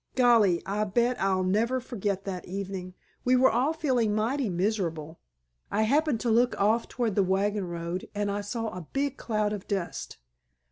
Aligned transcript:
"Golly, 0.15 0.63
I 0.65 0.83
bet 0.85 1.21
I'll 1.21 1.43
never 1.43 1.79
forget 1.79 2.25
that 2.25 2.45
evening! 2.47 2.95
We 3.23 3.35
were 3.35 3.51
all 3.51 3.71
feeling 3.71 4.15
mighty 4.15 4.49
miserable. 4.49 5.19
I 5.69 5.83
happened 5.83 6.19
to 6.21 6.31
look 6.31 6.59
off 6.59 6.87
toward 6.87 7.13
the 7.13 7.21
wagon 7.21 7.67
road, 7.67 8.09
and 8.15 8.31
I 8.31 8.41
saw 8.41 8.69
a 8.69 8.87
big 8.93 9.17
cloud 9.17 9.53
of 9.53 9.67
dust. 9.67 10.17